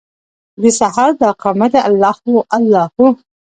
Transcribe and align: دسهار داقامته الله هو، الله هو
دسهار 0.63 1.11
داقامته 1.21 1.79
الله 1.89 2.15
هو، 2.27 2.37
الله 2.57 2.85
هو 2.97 3.07